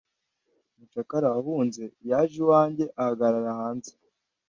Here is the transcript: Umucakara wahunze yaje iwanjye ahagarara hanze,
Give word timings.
Umucakara 0.75 1.25
wahunze 1.35 1.81
yaje 2.09 2.35
iwanjye 2.43 2.83
ahagarara 2.99 3.51
hanze, 3.59 3.91